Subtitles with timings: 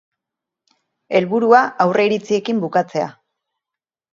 [1.19, 3.13] Helburua, aurreiritziekin bukatzea.